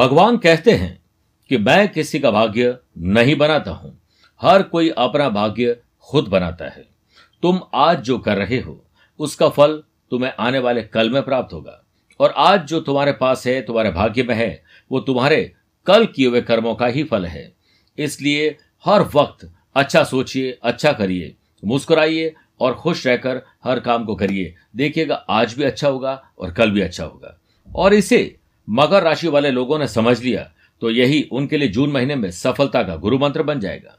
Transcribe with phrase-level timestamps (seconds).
[0.00, 1.02] भगवान कहते हैं
[1.48, 4.00] कि मैं किसी का भाग्य नहीं बनाता हूँ।
[4.42, 6.88] हर कोई अपना भाग्य खुद बनाता है।
[7.42, 8.86] तुम आज जो कर रहे हो,
[9.18, 11.84] उसका फल तुम्हें आने वाले कल में प्राप्त होगा।
[12.20, 14.62] और आज जो तुम्हारे पास है, तुम्हारे भाग्य में है,
[14.92, 15.52] वो तुम्हारे
[15.86, 17.52] कल किए हुए कर्मों का ही फल है।
[17.98, 24.54] इसलिए हर वक्त अच्छा सोचिए अच्छा करिए, मुस्कुराइए और खुश रहकर हर काम को करिए।
[24.76, 27.40] देखिएगा, आज भी अच्छा होगा और कल भी अच्छा होगा।
[27.76, 28.36] और इसे
[28.70, 30.42] मकर राशि वाले लोगों ने समझ लिया
[30.82, 33.96] तो यही उनके लिए जून महीने में सफलता का गुरु मंत्र बन जाएगा।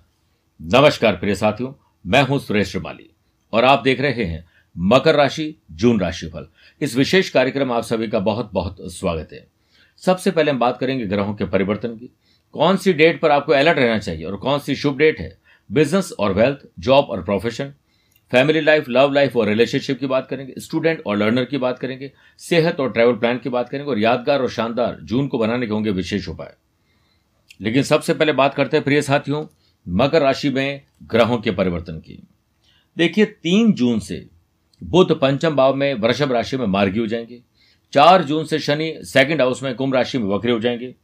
[0.60, 1.74] नमस्कार प्रिय साथियों,
[2.06, 3.10] मैं हूँ सुरेश श्रीमाली
[3.54, 6.48] और आप देख रहे हैं मकर राशि, जून राशि फल
[6.82, 9.46] इस विशेष कार्यक्रम आप सभी का बहुत बहुत स्वागत है।
[10.04, 12.10] सबसे पहले हम बात करेंगे ग्रहों के परिवर्तन की।
[12.54, 15.38] कौन सी डेट पर आपको अलर्ट रहना चाहिए और कौन सी शुभ डेट है?
[15.70, 17.74] बिज़नेस और वेल्थ, जॉब और profession.
[18.32, 22.12] Family life love life और रिलेशनशिप की बात करेंगे स्टूडेंट और लर्नर की बात करेंगे,
[22.38, 25.74] सेहत और ट्रैवल प्लान की बात करेंगे और यादगार और शानदार जून को बनाने के
[25.74, 26.54] होंगे विशेष उपाय।
[27.62, 29.46] लेकिन सबसे पहले बात करते हैं प्रिय साथियों,
[29.90, 32.24] मकर राशि में ग्रहों के परिवर्तन की।
[32.98, 34.28] देखिए, तीन जून से
[34.84, 37.42] बुध पंचम भाव में, वृषभ राशि में मार्गी हो जाएँगे।
[37.94, 40.96] चार जून से शनि सेकंड हाउस में, कुंभ राशि में वक्री हो जाएँगे।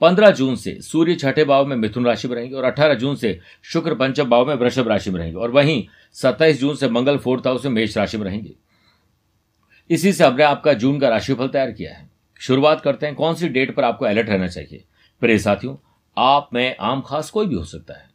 [0.00, 3.40] पंद्रह जून से सूर्य छठे भाव में मिथुन राशि में रहेंगे और अठारह जून से
[3.62, 7.46] शुक्र पंचम भाव में वृषभ राशि में रहेंगे और वहीं सत्ताईस जून से मंगल फोर्थ
[7.46, 8.52] हाउस में मेष राशि में रहेंगे।
[9.90, 13.48] इसी से हमने आपका जून का राशिफल तैयार किया है। शुरुआत करते हैं, कौन सी
[13.48, 14.84] डेट पर आपको अलर्ट रहना चाहिए?
[15.20, 15.76] प्रिय साथियों,
[16.18, 18.10] आप, में, आम, खास कोई भी हो सकता है।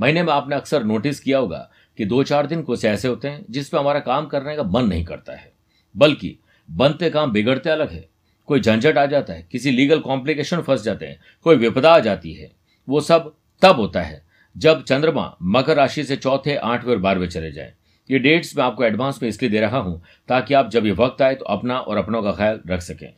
[0.00, 3.44] महीने में आपने अक्सर नोटिस किया होगा कि दो चार दिन कुछ ऐसे होते हैं
[3.50, 5.52] जिसपे हमारा काम करने का मन नहीं करता है,
[5.96, 6.38] बल्कि
[6.70, 8.08] बनते काम बिगड़ते अलग है।
[8.48, 12.32] कोई झंझट आ जाता है, किसी लीगल कॉम्प्लिकेशन फंस जाते हैं, कोई विपदा आ जाती
[12.32, 12.50] है,
[12.88, 14.22] वो सब तब होता है
[14.56, 17.72] जब चंद्रमा मकर राशि से चौथे, आठवें और बारहवें चले जाए।
[18.10, 21.22] ये डेट्स मैं आपको एडवांस में इसलिए दे रहा हूँ ताकि आप जब ये वक्त
[21.22, 23.12] आए तो अपना और अपनों का ख्याल रख सकें।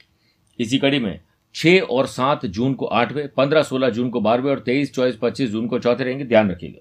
[0.59, 1.19] इसी कड़ी में
[1.55, 5.51] छह और सात जून को आठवें, पंद्रह, सोलह जून को बारहवें और तेईस, चौबीस, पच्चीस
[5.51, 6.81] जून को चौथे रहेंगे, ध्यान रखिएगा।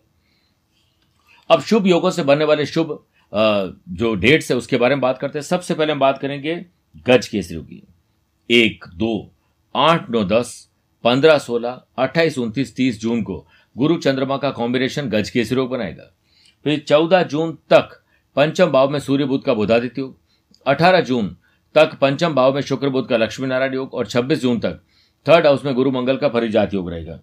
[1.49, 2.97] अब शुभ योगों से बनने वाले शुभ
[3.33, 6.55] जो डेट्स है उसके बारे में बात करते हैं। सबसे पहले हम बात करेंगे
[7.07, 7.83] गज केसरी की।
[8.51, 9.31] एक, दो,
[9.75, 10.69] आठ, नौ, दस,
[11.03, 13.47] पंद्रह, सोलह, अट्ठाईस, उनतीस, तीस जून को
[13.77, 16.15] गुरु चंद्रमा का कॉम्बिनेशन गज केसरी योग बनाएगा।
[16.63, 18.03] फिर चौदह जून तक
[18.35, 20.19] पंचम भाव में सूर्य बुद्ध का बुधादित्य योग,
[20.67, 21.37] अठारह जून
[21.75, 24.73] तक पंचम भाव में शुक्र बुद्ध का लक्ष्मी नारायण योग और छब्बीस जून तक
[25.29, 27.19] थर्ड हाउस में गुरु मंगल का परिजात योग रहेगा।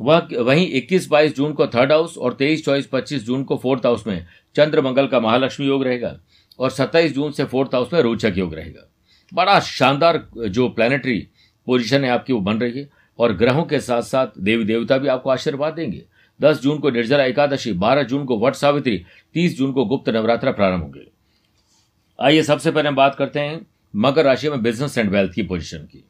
[0.00, 3.86] वह, वहीं 21 22 जून को थर्ड हाउस और 23 चौबीस 25 जून को फोर्थ
[3.86, 4.26] हाउस में
[4.56, 6.20] चंद्र मंगल का महालक्ष्मी योग रहेगा
[6.58, 8.92] और 27 जून से फोर्थ हाउस में रोचक योग रहेगा।
[9.34, 11.28] बड़ा शानदार, जो प्लानिटरी
[11.66, 12.88] पोजीशन है आपकी वो बन रही है।
[13.18, 16.02] और ग्रहों के साथ साथ देवी देवता भी आपको आशीर्वाद देंगे।
[16.40, 19.04] 10 जून को निर्जला एकादशी 12 जून को वट सावित्री
[19.34, 21.06] 30 जून को गुप्त नवरात्र प्रारंभ होंगे।
[22.20, 23.66] आइए सबसे पहले हम बात करते हैं
[23.96, 26.04] मकर राशि में बिज़नेस एंड वेल्थ की पोजीशन की।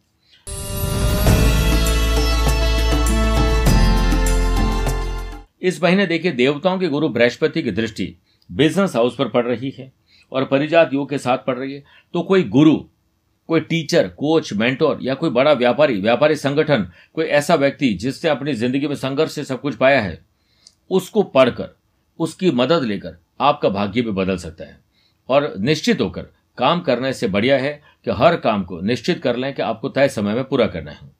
[5.62, 8.16] इस महीने देखिए, देवताओं के गुरु बृहस्पति की दृष्टि
[8.52, 9.92] बिज़नेस हाउस पर पड़ रही है
[10.32, 12.76] और परिजात योग के साथ पड़ रही है। तो कोई गुरु
[13.48, 18.52] कोई टीचर, कोच, मेंटोर या कोई बड़ा व्यापारी व्यापारी संगठन, कोई ऐसा व्यक्ति जिसने अपनी
[18.54, 20.18] ज़िंदगी में संघर्ष से सब कुछ पाया है,
[20.90, 21.74] उसको पढ़कर,
[22.18, 24.78] उसकी मदद लेकर आपका भाग्य भी बदल सकता है।
[25.28, 26.26] और निश्चित होकर
[26.58, 27.72] काम करने से बढ़िया है
[28.04, 31.10] कि हर काम को निश्चित कर लें कि आपको तय समय में पूरा करना है।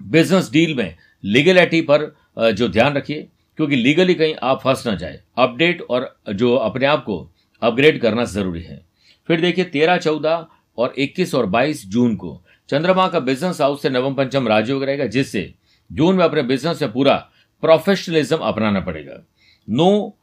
[0.00, 3.28] बिज़नेस डील में लीगलिटी पर जो ध्यान रखिए,
[3.58, 7.18] क्योंकि लीगली कहीं आप फंस ना जाए। अपडेट और जो अपने आप को
[7.62, 8.80] अपग्रेड करना ज़रूरी है।
[9.28, 10.46] फिर देखिए, तेरह चौदह
[10.78, 15.06] और इक्कीस और बाईस जून को। चंद्रमा का बिज़नेस हाउस से नवम पंचम राजयोग रहेगा
[15.06, 15.54] जिससे
[15.92, 17.16] जून में अपने बिज़नेस से पूरा
[17.62, 19.22] प्रोफेशनलिज्म अपनाना पड़ेगा।
[19.70, 20.16] नो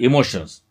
[0.00, 0.62] इमोशंस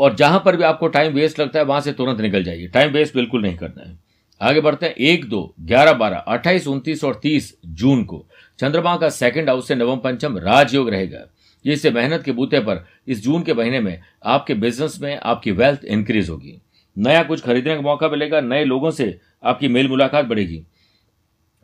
[0.00, 2.92] और जहाँ पर भी आपको टाइम वेस्ट लगता है, वहाँ से तुरंत निकल जाइए। टाइम
[2.92, 3.98] वेस्ट बिल्कुल नहीं करना है।
[4.42, 8.26] आगे बढ़ते हैं। एक, दो, ग्यारह, बारह, अट्ठाईस, उनतीस और तीस जून को
[8.58, 11.24] चंद्रमा का सेकंड हाउस से नवम पंचम राजयोग रहेगा।
[11.64, 15.84] जिससे मेहनत के बूते पर इस जून के महीने में आपके बिज़नेस में आपकी वेल्थ
[15.84, 16.60] इंक्रीज होगी।
[16.96, 20.62] नया कुछ खरीदने का मौका मिलेगा, नए लोगों से आपकी मेल मुलाकात बढ़ेगी।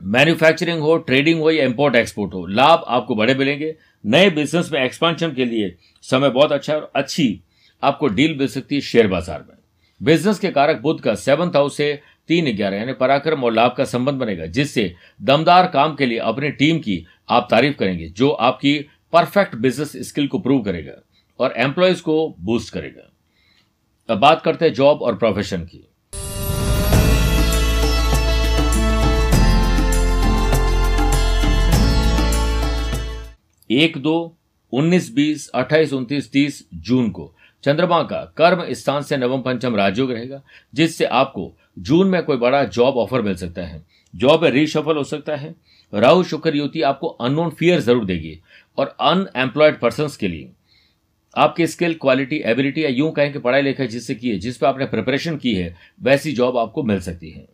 [0.01, 3.75] मैन्युफैक्चरिंग हो, ट्रेडिंग हो या इंपोर्ट एक्सपोर्ट हो, लाभ आपको बड़े मिलेंगे।
[4.05, 5.75] नए बिज़नेस में एक्सपांशन के लिए
[6.05, 7.43] समय बहुत अच्छा है और अच्छी
[7.83, 9.57] आपको डील मिल सकती है शेयर बाज़ार में।
[10.01, 13.85] बिज़नेस के कारक बुद्ध का सेवंथ हाउस से तीन ग्यारह, यानी पराक्रम और लाभ का
[13.85, 18.79] संबंध बनेगा, जिससे दमदार काम के लिए अपनी टीम की आप तारीफ़ करेंगे, जो आपकी
[19.13, 20.93] परफेक्ट बिज़नेस स्किल को प्रूव करेगा
[21.41, 23.10] और एम्प्लॉयज़ को बूस्ट करेगा।
[24.11, 25.87] अब बात करते हैं जॉब और प्रोफेशन की।
[33.71, 34.37] एक दो,
[34.73, 37.33] उन्नीस, बीस, अट्ठाईस, उन्तीस, तीस जून को।
[37.65, 40.43] चंद्रमा का कर्म स्थान से नवम पंचम राजयोग रहेगा,
[40.75, 43.85] जिससे आपको जून में कोई बड़ा जॉब ऑफ़र मिल सकता है।
[44.15, 45.55] जॉब में रीशफल हो सकता है।
[45.93, 48.39] राहु, शुक्र युति आपको अननोन फियर ज़रूर देगी
[48.79, 50.51] और अनएम्प्लॉयड पर्सन के लिए।
[51.37, 54.67] आपकी स्किल, क्वालिटी, एबिलिटी या यूँ कहें कि पढ़ाई लिखाई जिससे की है, जिस पर
[54.67, 57.47] आपने प्रिपरेशन की है, वैसी जॉब आपको मिल सकती है।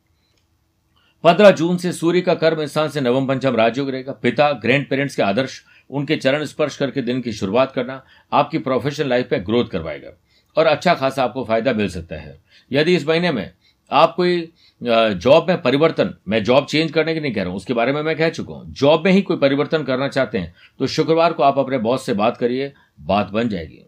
[1.25, 5.17] पंद्रह जून से सूर्य का कर्म स्थान से नवम पंचम राजयोग रहेगा। पिता, ग्रैंड पेरेंट्स
[5.17, 8.03] के आदर्श, उनके चरण स्पर्श करके दिन की शुरुआत करना
[8.33, 10.11] आपकी प्रोफेशनल लाइफ में ग्रोथ करवाएगा
[10.57, 12.39] और अच्छा खासा आपको फ़ायदा मिल सकता है।
[12.73, 13.51] यदि इस महीने में
[13.91, 17.75] आप कोई जॉब में परिवर्तन। मैं जॉब चेंज करने की नहीं कह रहा हूँ, उसके
[17.75, 20.87] बारे में मैं कह चुका हूँ। जॉब में ही कोई परिवर्तन करना चाहते हैं तो
[20.89, 23.83] शुक्रवार को आप अपने बॉस से बात करिए, बात बन जाएगी।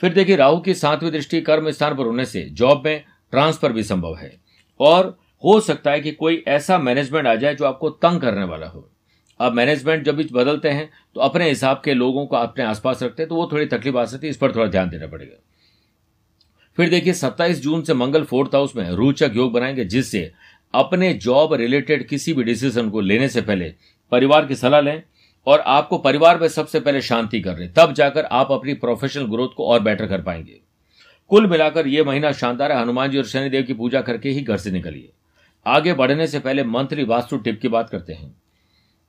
[0.00, 3.82] फिर देखिए, राहु की सातवीं दृष्टि कर्म स्थान पर होने से जॉब में ट्रांसफ़र भी
[3.82, 4.32] संभव है।
[4.80, 8.66] और हो सकता है कि कोई ऐसा मैनेजमेंट आ जाए जो आपको तंग करने वाला
[8.66, 8.88] हो।
[9.40, 13.22] अब मैनेजमेंट जब भी बदलते हैं तो अपने हिसाब के लोगों को अपने आसपास रखते
[13.22, 15.36] हैं तो वो थोड़ी तकलीफ़ आ सकती है, इस पर थोड़ा ध्यान देना पड़ेगा।
[16.76, 20.32] फिर देखिए 27 जून से मंगल फोर्थ हाउस में रोचक योग बनाएँगे, जिससे
[20.74, 23.74] अपने जॉब रिलेटेड किसी भी डिसीज़न को लेने से पहले
[24.10, 25.02] परिवार की सलाह लें
[25.46, 29.48] और आपको परिवार में सबसे पहले शांति कर रहे तब जाकर आप अपनी प्रोफेशनल ग्रोथ
[29.56, 30.60] को और बेटर कर पाएँगे।
[31.28, 34.56] कुल मिलाकर यह महीना शानदार है। हनुमान जी और शनिदेव की पूजा करके ही घर
[34.56, 35.12] से निकलिए।
[35.66, 38.34] आगे बढ़ने से पहले मंथली वास्तु टिप की बात करते हैं।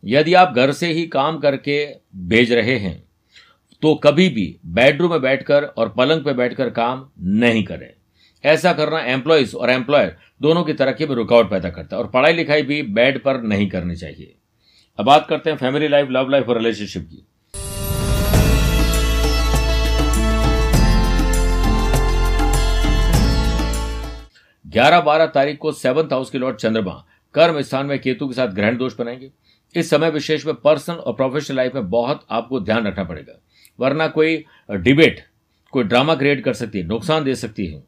[0.05, 3.02] यदि आप घर से ही काम करके भेज रहे हैं
[3.83, 7.89] तो कभी भी बेडरूम में बैठकर और पलंग पर बैठकर काम नहीं करें।
[8.43, 12.33] ऐसा करना एम्प्लॉयज़ और एम्प्लॉयर दोनों की तरक्की में रुकावट पैदा करता है और पढ़ाई
[12.33, 14.35] लिखाई भी बेड पर नहीं करनी चाहिए।
[14.99, 17.27] अब बात करते हैं फैमिली लाइफ लव लाइफ और रिलेशनशिप की।
[24.67, 28.47] ग्यारह बारह तारीख को सेवंथ हाउस के लॉर्ड चंद्रमा कर्म स्थान में केतु के साथ
[28.47, 29.31] ग्रहण दोष बनाएँगे।
[29.75, 33.42] इस समय विशेष में पर्सनल और प्रोफेशनल लाइफ में बहुत आपको ध्यान रखना पड़ेगा।
[33.79, 35.23] वरना कोई डिबेट,
[35.73, 37.81] कोई ड्रामा क्रिएट कर सकती है, नुकसान दे सकती है।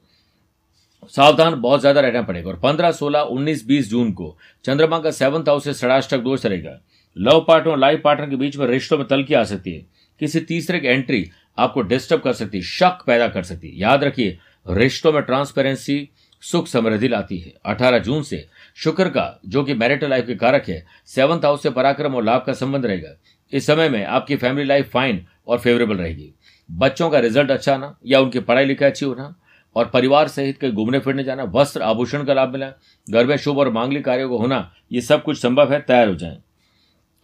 [1.13, 5.49] सावधान बहुत ज़्यादा रहना पड़ेगा। और पंद्रह, सोलह, उन्नीस, बीस जून को चंद्रमा का सेवंथ
[5.49, 6.79] हाउस से षडाष्टक दोष रहेगा।
[7.17, 9.85] लव पार्टनर और लाइफ पार्टनर के बीच में रिश्तों में तलकी आ सकती है।
[10.21, 14.03] किसी तीसरे की एंट्री आपको डिस्टर्ब कर सकती है, शक पैदा कर सकती है। याद
[14.03, 16.09] रखिए, रिश्तों में ट्रांसपेरेंसी
[16.43, 18.45] सुख समृद्धि लाती है। 18 जून से
[18.75, 22.43] शुक्र का, जो कि मैरिटल लाइफ के कारक है, सेवंथ हाउस से पराक्रम और लाभ
[22.47, 23.15] का संबंध रहेगा।
[23.53, 26.33] इस समय में आपकी फैमिली लाइफ फाइन और फेवरेबल रहेगी।
[26.69, 29.33] बच्चों का रिज़ल्ट अच्छा आना या उनकी पढ़ाई लिखाई अच्छी होना
[29.75, 32.71] और परिवार सहित कहीं घूमने फिरने जाना, वस्त्र आभूषण का लाभ मिला,
[33.07, 36.15] घर में शुभ और मांगलिक कार्यों को होना, ये सब कुछ संभव है, तैयार हो
[36.15, 36.37] जाए।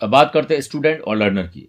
[0.02, 1.68] अब बात करते हैं स्टूडेंट और लर्नर की।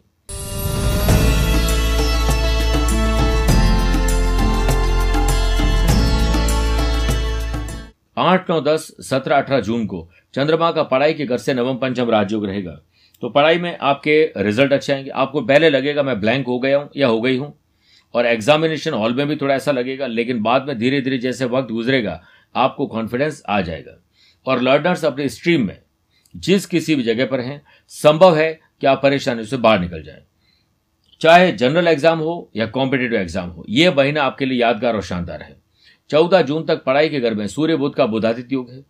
[8.19, 12.10] आठ, नौ, दस, सत्रह, अठारह जून को चंद्रमा का पढ़ाई के घर से नवम पंचम
[12.10, 12.81] राजयोग रहेगा।
[13.22, 16.88] तो पढ़ाई में आपके रिज़ल्ट अच्छे आएँगे। आपको पहले लगेगा मैं ब्लैंक हो गया हूँ
[16.96, 17.52] या हो गई हूँ।
[18.14, 21.70] और एग्जामिनेशन हॉल में भी थोड़ा ऐसा लगेगा, लेकिन बाद में धीरे धीरे जैसे वक्त
[21.70, 22.22] गुजरेगा,
[22.54, 23.96] आपको कॉन्फिडेंस आ जाएगा।
[24.46, 25.78] और लर्नर्स अपनी स्ट्रीम में,
[26.36, 30.22] जिस किसी भी जगह पर हैं, संभव है कि आप परेशानी से बाहर निकल जाए।
[31.20, 35.42] चाहे जनरल एग्ज़ाम हो या कॉम्पिटेटिव एग्ज़ाम हो यह महीना आपके लिए यादगार और शानदार
[35.42, 35.56] है।
[36.10, 38.84] चौदह जून तक पढ़ाई के घर में सूर्य बुद्ध का बुधादित्य योग है।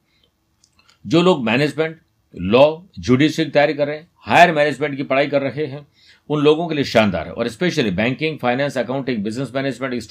[1.05, 2.01] जो लोग मैनेजमेंट
[2.35, 2.65] लॉ
[2.99, 5.87] जुडिशियल की तैयारी कर रहे हैं, हायर मैनेजमेंट की पढ़ाई कर रहे हैं,
[6.31, 10.03] उन लोगों के लिए शानदार है। और specially banking, finance, accounting, business management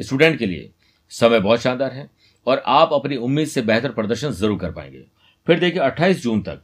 [0.00, 0.70] student के लिए
[1.12, 2.08] समय बहुत शानदार है
[2.46, 5.04] और आप अपनी उम्मीद से बेहतर प्रदर्शन ज़रूर कर पाएँगे।
[5.46, 6.62] फिर देखिए 28 जून तक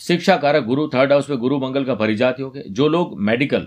[0.00, 3.66] शिक्षा कारक गुरु, थर्ड हाउस में गुरु मंगल का परिजात योग है जो लोग मेडिकल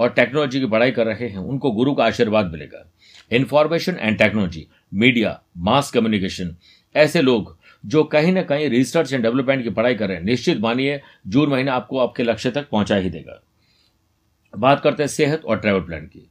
[0.00, 2.84] और टेक्नोलॉजी की पढ़ाई कर रहे हैं, उनको गुरु का आशीर्वाद मिलेगा।
[3.32, 6.56] Information and technology, media, mass communication,
[6.94, 10.60] ऐसे लोग जो कहीं ना कहीं रिसर्च एंड डेवलपमेंट की पढ़ाई कर रहे हैं। निश्चित
[10.60, 13.42] मानिए जून महीना आपको आपके लक्ष्य तक पहुँचा ही देगा।
[14.58, 16.30] बात करते हैं सेहत और ट्रैवल प्लान की।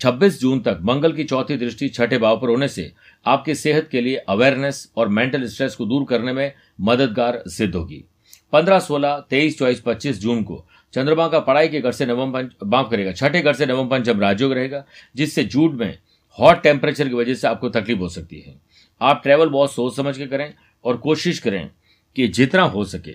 [0.00, 2.92] 26 जून तक मंगल की चौथी दृष्टि छठे भाव पर होने से
[3.26, 8.04] आपकी सेहत के लिए अवेयरनेस और मेंटल स्ट्रेस को दूर करने में मददगार सिद्ध होगी।
[8.52, 12.50] 15, 16, 23, 24, 25 जून को चंद्रमा का पढ़ाई के घर से नवम पंच,
[12.64, 14.84] माफ़ करेगा छठे घर से नवम पंचम राजयोग रहेगा,
[15.16, 15.98] जिससे जूट में
[16.38, 18.54] हॉट टेम्परेचर की वजह से आपको तकलीफ़ हो सकती है।
[19.00, 20.52] आप ट्रेवल बहुत सोच समझ के करें
[20.84, 21.70] और कोशिश करें
[22.16, 23.12] कि जितना हो सके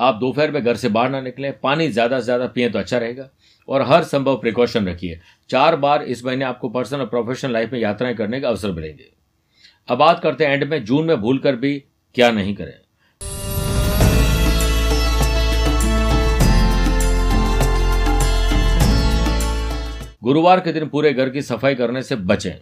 [0.00, 2.98] आप दोपहर में घर से बाहर ना निकलें, पानी ज़्यादा से ज़्यादा पिए तो अच्छा
[2.98, 3.28] रहेगा।
[3.68, 5.18] और हर संभव प्रिकॉशन रखिए।
[5.50, 9.10] चार बार इस महीने आपको पर्सनल और प्रोफेशनल लाइफ में यात्राएँ करने का अवसर मिलेंगे।
[9.88, 11.78] अब बात करते हैं एंड में, जून में भूल कर भी
[12.14, 12.74] क्या नहीं करें।
[20.22, 22.54] गुरुवार के दिन पूरे घर की सफ़ाई करने से बचें।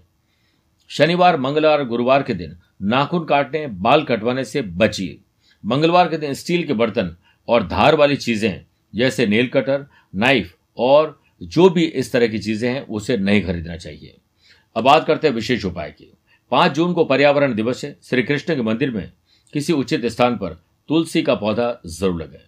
[0.90, 5.18] शनिवार, मंगलवार, गुरुवार के दिन नाखून काटने, बाल कटवाने से बचिए।
[5.64, 7.14] मंगलवार के दिन स्टील के बर्तन
[7.48, 8.60] और धार वाली चीज़ें,
[8.94, 13.76] जैसे नेल कटर, नाइफ और जो भी इस तरह की चीज़ें हैं, उसे नहीं खरीदना
[13.76, 14.16] चाहिए।
[14.76, 16.12] अब बात करते हैं विशेष उपाय की।
[16.52, 19.10] पाँच जून को पर्यावरण दिवस है। श्री कृष्ण के मंदिर में
[19.52, 22.44] किसी उचित स्थान पर तुलसी का पौधा ज़रूर लगाए।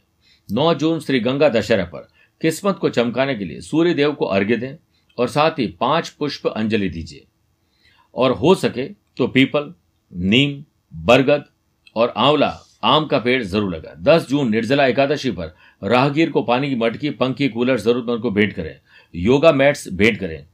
[0.49, 2.09] नौ जून श्री गंगा दशहरा पर
[2.40, 4.76] किस्मत को चमकाने के लिए सूर्य देव को अर्घ्य दें।
[5.19, 7.25] और साथ ही पाँच पुष्प अंजलि दीजिए।
[8.14, 9.73] और हो सके तो पीपल,
[10.12, 10.62] नीम,
[10.95, 11.45] बरगद
[11.97, 16.69] और आंवला, आम का पेड़ ज़रूर लगा। दस जून, निर्जला एकादशी पर राहगीर को पानी
[16.69, 18.75] की मटकी, पंखी, कूलर, जरूरतमंद को भेंट करें।
[19.14, 20.45] योगा मैट्स भेंट करें।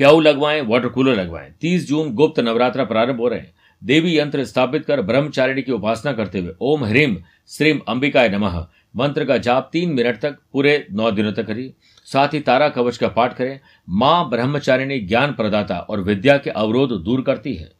[0.00, 4.44] प्याऊ लगवाएँ, वाटर कूलर लगवाएँ। तीस जून, गुप्त नवरात्र प्रारंभ हो रहे हैं। देवी यंत्र
[4.44, 7.16] स्थापित कर ब्रह्मचारिणी की उपासना करते हुए ओम ह्रीम
[7.48, 8.58] श्रीम अंबिकाय नमः।
[8.96, 11.72] मंत्र का जाप तीन मिनट तक, पूरे नौ दिनों तक करिए।
[12.08, 13.58] साथ ही तारा कवच का पाठ करें।
[13.88, 17.70] माँ ब्रह्मचारिणी ज्ञान प्रदाता और विद्या के अवरोध दूर करती है।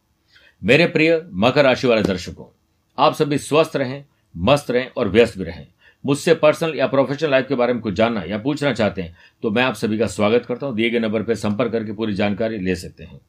[0.62, 2.46] मेरे प्रिय मकर राशि वाले दर्शकों,
[2.98, 4.04] आप सभी स्वस्थ रहें,
[4.34, 5.66] मस्त रहें और व्यस्त भी रहें।
[6.04, 9.50] मुझसे पर्सनल या प्रोफेशनल लाइफ के बारे में कुछ जानना या पूछना चाहते हैं तो
[9.50, 12.58] मैं आप सभी का स्वागत करता हूँ। दिए गए नंबर पर संपर्क करके पूरी जानकारी
[12.58, 13.20] ले सकते हैं।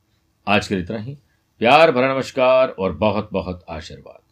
[0.48, 1.18] आज के लिए इतना ही।
[1.62, 4.25] प्यार, भरा नमस्कार और बहुत बहुत आशीर्वाद।